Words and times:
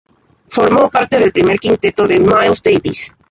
Formó 0.49 0.89
parte 0.89 1.19
del 1.19 1.31
primer 1.31 1.59
quinteto 1.59 2.07
de 2.07 2.19
Miles 2.19 2.63
Davis. 2.63 3.13